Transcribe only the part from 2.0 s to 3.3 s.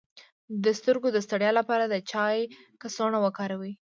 چای کڅوړه